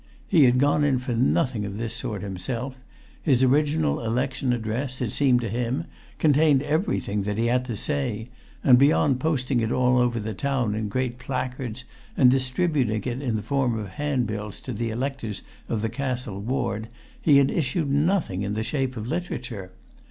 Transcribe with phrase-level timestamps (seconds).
[0.27, 2.75] He had gone in for nothing of this sort himself:
[3.21, 5.85] his original election address, it seemed to him,
[6.17, 8.29] contained everything that he had to say,
[8.63, 11.83] and beyond posting it all over the town in great placards
[12.17, 16.87] and distributing it in the form of handbills to the electors of the Castle Ward
[17.21, 19.69] he had issued nothing in the shape of literature.